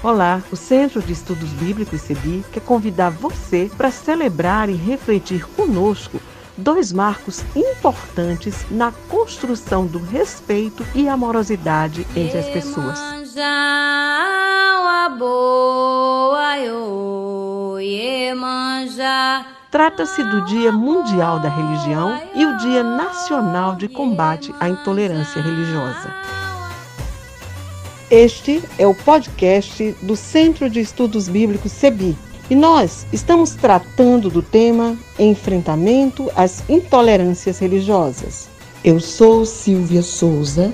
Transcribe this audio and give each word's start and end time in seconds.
Olá, 0.00 0.40
o 0.52 0.54
Centro 0.54 1.02
de 1.02 1.12
Estudos 1.12 1.50
Bíblicos 1.54 2.00
CEBI 2.02 2.44
quer 2.52 2.60
convidar 2.60 3.10
você 3.10 3.68
para 3.76 3.90
celebrar 3.90 4.68
e 4.68 4.74
refletir 4.74 5.44
conosco 5.56 6.20
dois 6.56 6.92
marcos 6.92 7.44
importantes 7.56 8.64
na 8.70 8.92
construção 9.08 9.86
do 9.86 9.98
respeito 9.98 10.86
e 10.94 11.08
amorosidade 11.08 12.06
entre 12.14 12.38
as 12.38 12.46
pessoas. 12.46 12.96
Trata-se 19.68 20.22
do 20.22 20.44
Dia 20.44 20.70
Mundial 20.70 21.40
da 21.40 21.48
Religião 21.48 22.20
e 22.36 22.46
o 22.46 22.56
Dia 22.58 22.84
Nacional 22.84 23.74
de 23.74 23.88
Combate 23.88 24.54
à 24.60 24.68
Intolerância 24.68 25.42
Religiosa. 25.42 26.47
Este 28.10 28.62
é 28.78 28.86
o 28.86 28.94
podcast 28.94 29.94
do 30.00 30.16
Centro 30.16 30.70
de 30.70 30.80
Estudos 30.80 31.28
Bíblicos 31.28 31.72
CEBI 31.72 32.16
e 32.48 32.54
nós 32.54 33.06
estamos 33.12 33.50
tratando 33.50 34.30
do 34.30 34.40
tema 34.40 34.96
Enfrentamento 35.18 36.30
às 36.34 36.64
Intolerâncias 36.70 37.58
Religiosas. 37.58 38.48
Eu 38.82 38.98
sou 38.98 39.44
Silvia 39.44 40.00
Souza, 40.00 40.72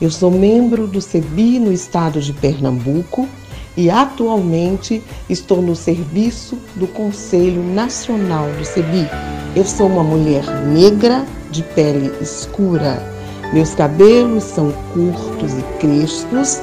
eu 0.00 0.10
sou 0.10 0.30
membro 0.30 0.86
do 0.86 1.02
CEBI 1.02 1.58
no 1.58 1.70
estado 1.70 2.18
de 2.18 2.32
Pernambuco 2.32 3.28
e 3.76 3.90
atualmente 3.90 5.02
estou 5.28 5.60
no 5.60 5.76
serviço 5.76 6.58
do 6.76 6.86
Conselho 6.86 7.62
Nacional 7.62 8.50
do 8.52 8.64
CEBI. 8.64 9.06
Eu 9.54 9.66
sou 9.66 9.86
uma 9.86 10.02
mulher 10.02 10.46
negra 10.64 11.26
de 11.50 11.62
pele 11.62 12.10
escura. 12.22 13.06
Meus 13.52 13.74
cabelos 13.74 14.44
são 14.44 14.72
curtos 14.94 15.52
e 15.52 15.62
crespos. 15.78 16.62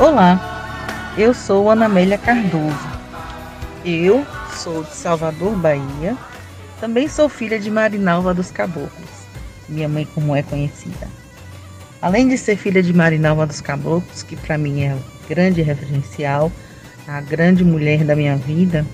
Olá, 0.00 1.12
eu 1.18 1.34
sou 1.34 1.68
Ana 1.68 1.86
Amélia 1.86 2.16
Cardoso. 2.16 2.88
Eu 3.84 4.24
sou 4.54 4.84
de 4.84 4.94
Salvador, 4.94 5.56
Bahia. 5.56 6.16
Também 6.80 7.08
sou 7.08 7.28
filha 7.28 7.58
de 7.58 7.68
Marinalva 7.68 8.32
dos 8.32 8.52
Caboclos, 8.52 9.26
minha 9.68 9.88
mãe 9.88 10.06
como 10.14 10.36
é 10.36 10.42
conhecida. 10.44 11.08
Além 12.00 12.28
de 12.28 12.38
ser 12.38 12.54
filha 12.54 12.80
de 12.80 12.92
Marinalva 12.92 13.44
dos 13.44 13.60
Caboclos, 13.60 14.22
que 14.22 14.36
para 14.36 14.56
mim 14.56 14.84
é 14.84 14.94
o 14.94 15.28
grande 15.28 15.62
referencial, 15.62 16.52
a 17.08 17.20
grande 17.20 17.64
mulher 17.64 18.04
da 18.04 18.14
minha 18.14 18.36
vida, 18.36 18.86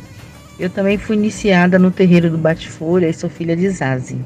eu 0.58 0.70
também 0.70 0.96
fui 0.96 1.16
iniciada 1.16 1.78
no 1.78 1.90
terreiro 1.90 2.30
do 2.30 2.38
Bate-Folha 2.38 3.10
e 3.10 3.12
sou 3.12 3.28
filha 3.28 3.54
de 3.54 3.68
Zazi. 3.68 4.24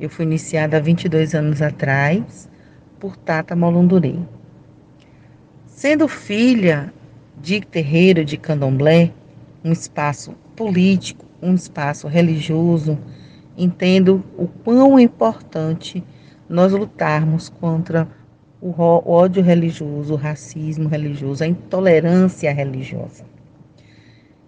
Eu 0.00 0.08
fui 0.08 0.24
iniciada 0.24 0.78
há 0.78 0.80
22 0.80 1.34
anos 1.34 1.60
atrás 1.60 2.48
por 2.98 3.18
Tata 3.18 3.54
Molundurei. 3.54 4.18
Sendo 5.74 6.06
filha 6.06 6.94
de 7.36 7.60
terreiro 7.60 8.24
de 8.24 8.36
candomblé, 8.36 9.12
um 9.64 9.72
espaço 9.72 10.32
político, 10.54 11.26
um 11.42 11.52
espaço 11.52 12.06
religioso, 12.06 12.96
entendo 13.58 14.22
o 14.38 14.46
quão 14.46 15.00
importante 15.00 16.02
nós 16.48 16.70
lutarmos 16.70 17.48
contra 17.48 18.08
o 18.62 18.72
ódio 18.78 19.42
religioso, 19.42 20.14
o 20.14 20.16
racismo 20.16 20.88
religioso, 20.88 21.42
a 21.42 21.48
intolerância 21.48 22.52
religiosa. 22.52 23.24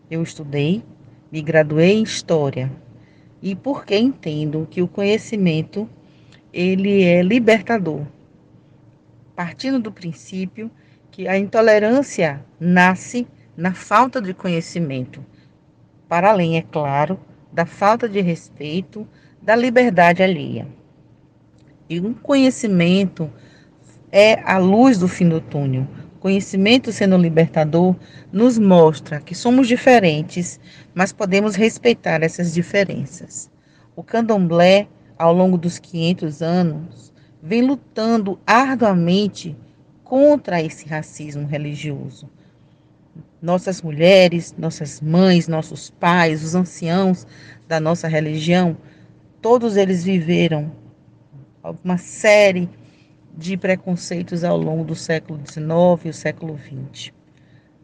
Eu 0.08 0.22
estudei 0.22 0.84
Me 1.32 1.42
graduei 1.42 1.94
em 1.94 2.04
História 2.04 2.70
e 3.42 3.56
porque 3.56 3.96
entendo 3.98 4.68
que 4.70 4.80
o 4.80 4.86
conhecimento 4.86 5.90
ele 6.52 7.02
é 7.02 7.20
libertador. 7.20 8.06
Partindo 9.34 9.80
do 9.80 9.90
princípio 9.90 10.70
que 11.16 11.26
a 11.26 11.38
intolerância 11.38 12.44
nasce 12.60 13.26
na 13.56 13.72
falta 13.72 14.20
de 14.20 14.34
conhecimento, 14.34 15.24
para 16.06 16.28
além, 16.28 16.58
é 16.58 16.62
claro, 16.62 17.18
da 17.50 17.64
falta 17.64 18.06
de 18.06 18.20
respeito, 18.20 19.08
da 19.40 19.56
liberdade 19.56 20.22
alheia. 20.22 20.68
E 21.88 21.98
um 21.98 22.12
conhecimento 22.12 23.32
é 24.12 24.42
a 24.44 24.58
luz 24.58 24.98
do 24.98 25.08
fim 25.08 25.26
do 25.26 25.40
túnel. 25.40 25.88
Conhecimento 26.20 26.92
sendo 26.92 27.16
libertador 27.16 27.96
nos 28.30 28.58
mostra 28.58 29.18
que 29.18 29.34
somos 29.34 29.66
diferentes, 29.66 30.60
mas 30.94 31.14
podemos 31.14 31.54
respeitar 31.54 32.22
essas 32.22 32.52
diferenças. 32.52 33.50
O 33.96 34.02
candomblé, 34.02 34.86
ao 35.16 35.32
longo 35.32 35.56
dos 35.56 35.78
500 35.78 36.42
anos, 36.42 37.10
vem 37.42 37.62
lutando 37.62 38.38
arduamente 38.46 39.56
contra 40.06 40.62
esse 40.62 40.86
racismo 40.88 41.46
religioso. 41.46 42.30
Nossas 43.42 43.82
mulheres, 43.82 44.54
nossas 44.56 45.00
mães, 45.00 45.48
nossos 45.48 45.90
pais, 45.90 46.44
os 46.44 46.54
anciãos 46.54 47.26
da 47.66 47.80
nossa 47.80 48.06
religião, 48.06 48.76
todos 49.42 49.76
eles 49.76 50.04
viveram 50.04 50.70
uma 51.84 51.98
série 51.98 52.68
de 53.36 53.56
preconceitos 53.56 54.44
ao 54.44 54.56
longo 54.56 54.84
do 54.84 54.94
século 54.94 55.40
XIX 55.44 56.04
e 56.04 56.08
o 56.08 56.14
século 56.14 56.56
XX. 56.56 57.12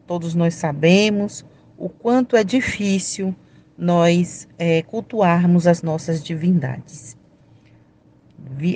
Todos 0.07 0.33
nós 0.33 0.55
sabemos 0.55 1.45
o 1.77 1.89
quanto 1.89 2.37
é 2.37 2.43
difícil 2.43 3.35
nós 3.77 4.47
é, 4.57 4.81
cultuarmos 4.83 5.67
as 5.67 5.83
nossas 5.83 6.23
divindades. 6.23 7.17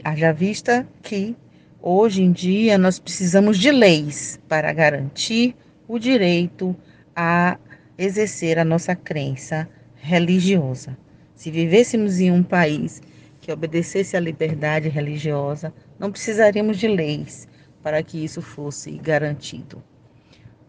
Haja 0.04 0.34
vista 0.34 0.88
que 1.02 1.36
Hoje 1.82 2.24
em 2.24 2.32
dia, 2.32 2.76
nós 2.76 2.98
precisamos 2.98 3.60
de 3.60 3.72
leis 3.72 4.40
para 4.48 4.74
garantir 4.74 5.56
o 5.88 6.00
direito 6.00 6.76
a 7.16 7.60
exercer 7.96 8.58
a 8.58 8.66
nossa 8.66 8.96
crença 8.96 9.70
religiosa. 9.96 10.98
Se 11.36 11.52
vivêssemos 11.52 12.20
em 12.20 12.32
um 12.32 12.42
país 12.42 13.00
que 13.40 13.52
obedecesse 13.52 14.18
à 14.18 14.20
liberdade 14.20 14.90
religiosa, 14.90 15.72
não 16.00 16.12
precisaríamos 16.12 16.80
de 16.80 16.88
leis 16.88 17.48
para 17.84 18.02
que 18.02 18.24
isso 18.24 18.42
fosse 18.42 18.92
garantido. 18.98 19.82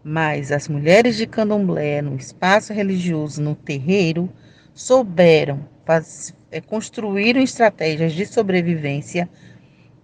Mas 0.04 0.52
as 0.52 0.68
mulheres 0.68 1.16
de 1.16 1.26
candomblé, 1.26 2.02
no 2.02 2.16
espaço 2.16 2.74
religioso, 2.74 3.40
no 3.40 3.54
terreiro, 3.54 4.28
souberam, 4.74 5.66
é, 6.50 6.60
construíram 6.60 7.40
estratégias 7.40 8.12
de 8.12 8.26
sobrevivência 8.26 9.26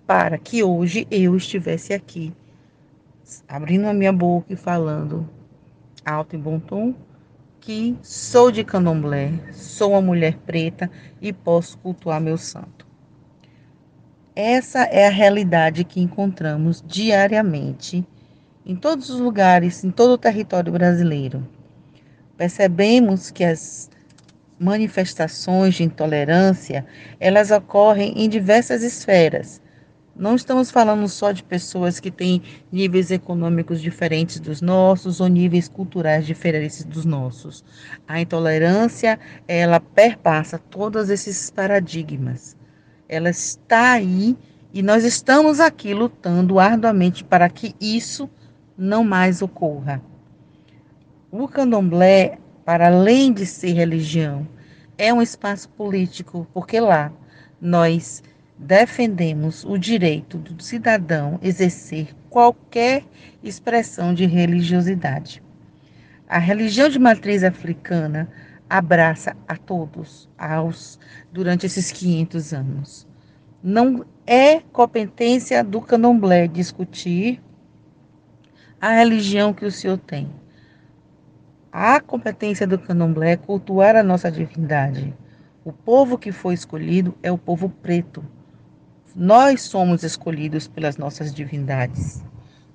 para 0.07 0.39
que 0.39 0.63
hoje 0.63 1.07
eu 1.11 1.37
estivesse 1.37 1.93
aqui, 1.93 2.33
abrindo 3.49 3.87
a 3.87 3.95
minha 3.95 4.13
boca 4.13 4.53
e 4.53 4.57
falando 4.57 5.29
alto 6.05 6.37
e 6.37 6.39
bom 6.39 6.59
tom, 6.59 6.95
que 7.61 7.97
sou 8.03 8.51
de 8.51 8.63
candomblé, 8.63 9.33
sou 9.53 9.93
uma 9.93 10.03
mulher 10.03 10.37
preta 10.45 10.91
e 11.21 11.33
posso 11.33 11.79
cultuar 11.79 12.21
meu 12.21 12.37
santo. 12.37 12.87
Essa 14.37 14.83
é 14.85 15.07
a 15.07 15.11
realidade 15.11 15.85
que 15.85 16.01
encontramos 16.01 16.85
diariamente 16.87 18.07
em 18.67 18.77
todos 18.77 19.09
os 19.09 19.21
lugares, 19.21 19.85
em 19.85 19.91
todo 19.91 20.13
o 20.13 20.19
território 20.19 20.73
brasileiro. 20.73 21.47
Percebemos 22.37 23.31
que 23.31 23.45
as 23.45 23.89
manifestações 24.59 25.75
de 25.75 25.85
intolerância, 25.85 26.87
elas 27.21 27.51
ocorrem 27.51 28.13
em 28.17 28.29
diversas 28.29 28.83
esferas, 28.83 29.61
não 30.17 30.37
estamos 30.37 30.71
falando 30.71 31.09
só 31.09 31.33
de 31.33 31.43
pessoas 31.43 31.99
que 31.99 32.11
têm 32.11 32.41
níveis 32.71 33.11
econômicos 33.11 33.83
diferentes 33.83 34.39
dos 34.39 34.61
nossos 34.61 35.21
ou 35.21 35.27
níveis 35.27 35.67
culturais 35.67 36.25
diferentes 36.25 36.85
dos 36.85 37.05
nossos. 37.05 37.65
A 38.07 38.21
intolerância, 38.21 39.19
ela 39.49 39.81
perpassa 39.81 40.59
todos 40.59 41.11
esses 41.11 41.51
paradigmas. 41.51 42.57
Ela 43.09 43.31
está 43.31 43.93
aí 43.93 44.37
e 44.73 44.83
nós 44.83 45.05
estamos 45.05 45.59
aqui 45.59 45.93
lutando 45.93 46.61
arduamente 46.61 47.25
para 47.25 47.49
que 47.49 47.75
isso 47.81 48.31
não 48.79 49.03
mais 49.03 49.43
ocorra. 49.43 50.01
O 51.31 51.49
candomblé, 51.49 52.39
para 52.65 52.87
além 52.87 53.33
de 53.33 53.47
ser 53.47 53.73
religião, 53.73 54.47
é 54.97 55.13
um 55.13 55.21
espaço 55.21 55.69
político, 55.71 56.47
porque 56.55 56.79
lá 56.79 57.13
nós 57.61 58.23
defendemos 58.59 59.65
o 59.65 59.77
direito 59.77 60.39
do 60.39 60.63
cidadão 60.63 61.39
exercer 61.43 62.15
qualquer 62.31 63.05
expressão 63.43 64.15
de 64.15 64.27
religiosidade. 64.27 65.43
A 66.29 66.39
religião 66.39 66.89
de 66.89 66.99
matriz 66.99 67.43
africana 67.45 68.29
abraça 68.69 69.37
a 69.47 69.57
todos 69.57 70.29
aos 70.39 70.99
durante 71.33 71.67
esses 71.67 71.93
500 71.93 72.53
anos. 72.53 73.07
Não 73.63 74.05
é 74.27 74.61
competência 74.61 75.63
do 75.63 75.81
candomblé 75.81 76.49
discutir 76.49 77.43
a 78.81 78.93
religião 78.93 79.53
que 79.53 79.65
o 79.65 79.71
senhor 79.71 79.99
tem. 79.99 80.31
A 81.73 82.01
competência 82.01 82.67
do 82.67 82.79
candomblé 82.79 83.33
é 83.33 83.37
cultuar 83.37 83.97
a 83.97 84.03
nossa 84.03 84.31
divindade. 84.31 85.15
O 85.65 85.73
povo 85.73 86.19
que 86.19 86.31
foi 86.31 86.55
escolhido 86.55 87.17
é 87.23 87.33
o 87.33 87.39
povo 87.39 87.69
preto, 87.69 88.25
nós 89.17 89.63
somos 89.63 90.03
escolhidos 90.03 90.67
pelas 90.67 90.97
nossas 90.97 91.33
divindades. 91.33 92.25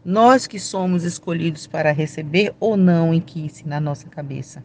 Nós 0.06 0.48
que 0.48 0.58
somos 0.58 1.04
escolhidos 1.04 1.68
para 1.68 1.92
receber 1.92 2.56
ou 2.62 2.78
não 2.78 3.14
em 3.14 3.20
Kiss 3.20 3.68
na 3.68 3.82
nossa 3.82 4.08
cabeça. 4.08 4.64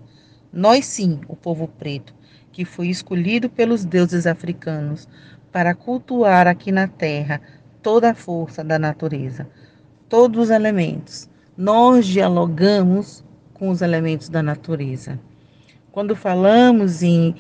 Nós 0.52 0.86
sim, 0.86 1.20
o 1.26 1.34
povo 1.34 1.66
preto, 1.66 2.14
que 2.52 2.64
foi 2.64 2.86
escolhido 2.86 3.50
pelos 3.50 3.84
deuses 3.84 4.24
africanos 4.24 5.08
para 5.50 5.74
cultuar 5.74 6.46
aqui 6.46 6.70
na 6.70 6.86
terra 6.86 7.40
toda 7.82 8.12
a 8.12 8.14
força 8.14 8.62
da 8.62 8.78
natureza, 8.78 9.48
todos 10.08 10.44
os 10.44 10.50
elementos. 10.50 11.28
Nós 11.56 12.06
dialogamos 12.06 13.24
com 13.52 13.68
os 13.70 13.82
elementos 13.82 14.28
da 14.28 14.44
natureza. 14.44 15.18
Quando 15.90 16.14
falamos 16.14 17.02
em 17.02 17.34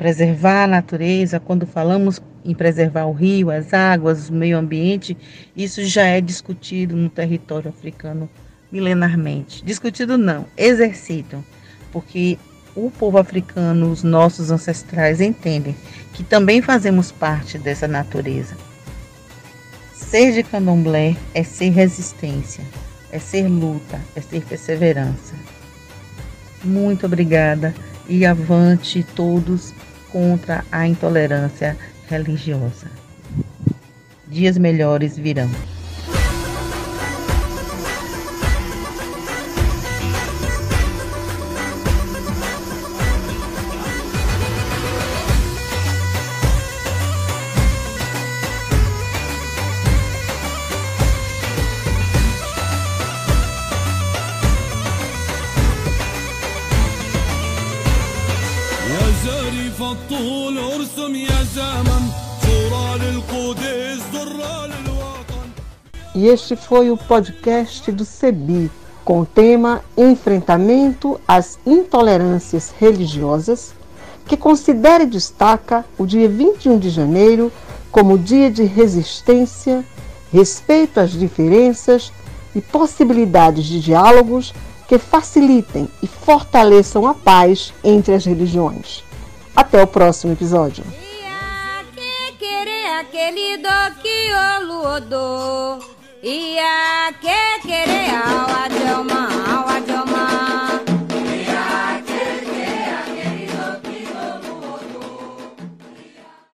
preservar 0.00 0.64
a 0.64 0.66
natureza, 0.66 1.38
quando 1.38 1.66
falamos 1.66 2.22
em 2.42 2.54
preservar 2.54 3.04
o 3.04 3.12
rio, 3.12 3.50
as 3.50 3.74
águas, 3.74 4.30
o 4.30 4.32
meio 4.32 4.56
ambiente, 4.56 5.14
isso 5.54 5.84
já 5.84 6.06
é 6.06 6.22
discutido 6.22 6.96
no 6.96 7.10
território 7.10 7.68
africano 7.68 8.26
milenarmente. 8.72 9.62
Discutido 9.62 10.16
não, 10.16 10.46
exercitam, 10.56 11.44
porque 11.92 12.38
o 12.74 12.90
povo 12.90 13.18
africano, 13.18 13.92
os 13.92 14.02
nossos 14.02 14.50
ancestrais 14.50 15.20
entendem 15.20 15.76
que 16.14 16.24
também 16.24 16.62
fazemos 16.62 17.12
parte 17.12 17.58
dessa 17.58 17.86
natureza. 17.86 18.56
Ser 19.92 20.32
de 20.32 20.42
candomblé 20.42 21.14
é 21.34 21.42
ser 21.42 21.68
resistência, 21.72 22.64
é 23.12 23.18
ser 23.18 23.46
luta, 23.48 24.00
é 24.16 24.22
ser 24.22 24.46
perseverança. 24.46 25.34
Muito 26.64 27.04
obrigada 27.04 27.74
e 28.08 28.24
avante 28.24 29.04
todos 29.14 29.74
contra 30.12 30.64
a 30.70 30.86
intolerância 30.86 31.76
religiosa. 32.08 32.86
Dias 34.28 34.58
melhores 34.58 35.16
virão. 35.16 35.50
E 66.20 66.28
este 66.28 66.54
foi 66.54 66.90
o 66.90 66.98
podcast 66.98 67.90
do 67.90 68.04
CEBI, 68.04 68.70
com 69.06 69.20
o 69.20 69.24
tema 69.24 69.82
Enfrentamento 69.96 71.18
às 71.26 71.58
Intolerâncias 71.64 72.74
Religiosas, 72.78 73.72
que 74.26 74.36
considera 74.36 75.04
e 75.04 75.06
destaca 75.06 75.82
o 75.96 76.04
dia 76.04 76.28
21 76.28 76.78
de 76.78 76.90
janeiro 76.90 77.50
como 77.90 78.18
dia 78.18 78.50
de 78.50 78.64
resistência, 78.64 79.82
respeito 80.30 81.00
às 81.00 81.12
diferenças 81.12 82.12
e 82.54 82.60
possibilidades 82.60 83.64
de 83.64 83.80
diálogos 83.80 84.52
que 84.86 84.98
facilitem 84.98 85.88
e 86.02 86.06
fortaleçam 86.06 87.06
a 87.06 87.14
paz 87.14 87.72
entre 87.82 88.12
as 88.12 88.26
religiões. 88.26 89.02
Até 89.56 89.82
o 89.82 89.86
próximo 89.86 90.34
episódio. 90.34 90.84
aquele 93.00 93.56
do 93.56 93.94
que 94.02 94.30
o 94.34 95.99
e 96.22 96.58
a 96.58 97.14
que 97.18 97.66
querer 97.66 98.10
aula 98.10 98.68
de 98.68 98.82
é 98.82 98.94
uma 98.94 99.56
aula 99.56 99.79